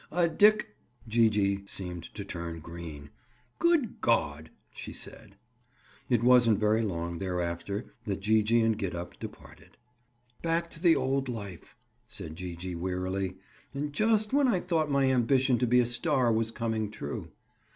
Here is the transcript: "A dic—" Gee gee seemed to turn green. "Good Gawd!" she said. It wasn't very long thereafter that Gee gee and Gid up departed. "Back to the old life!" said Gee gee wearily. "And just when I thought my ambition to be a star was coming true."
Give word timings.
"A 0.11 0.27
dic—" 0.27 0.75
Gee 1.07 1.29
gee 1.29 1.63
seemed 1.67 2.01
to 2.15 2.25
turn 2.25 2.59
green. 2.59 3.11
"Good 3.59 4.01
Gawd!" 4.01 4.49
she 4.73 4.93
said. 4.93 5.35
It 6.09 6.23
wasn't 6.23 6.57
very 6.57 6.81
long 6.81 7.19
thereafter 7.19 7.85
that 8.05 8.19
Gee 8.19 8.41
gee 8.41 8.61
and 8.61 8.75
Gid 8.79 8.95
up 8.95 9.19
departed. 9.19 9.77
"Back 10.41 10.71
to 10.71 10.81
the 10.81 10.95
old 10.95 11.29
life!" 11.29 11.75
said 12.07 12.35
Gee 12.35 12.55
gee 12.55 12.73
wearily. 12.73 13.35
"And 13.75 13.93
just 13.93 14.33
when 14.33 14.47
I 14.47 14.59
thought 14.59 14.89
my 14.89 15.05
ambition 15.11 15.59
to 15.59 15.67
be 15.67 15.79
a 15.79 15.85
star 15.85 16.33
was 16.33 16.49
coming 16.49 16.89
true." 16.89 17.29